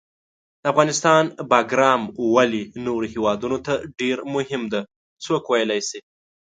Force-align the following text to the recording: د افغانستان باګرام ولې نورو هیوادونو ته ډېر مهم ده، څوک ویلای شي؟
د 0.61 0.63
افغانستان 0.71 1.23
باګرام 1.51 2.01
ولې 2.33 2.63
نورو 2.85 3.05
هیوادونو 3.13 3.57
ته 3.65 3.73
ډېر 3.99 4.17
مهم 4.35 4.61
ده، 4.73 4.81
څوک 5.25 5.43
ویلای 5.47 5.81
شي؟ 5.89 5.99